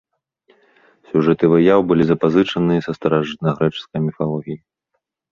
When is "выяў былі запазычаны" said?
1.53-2.77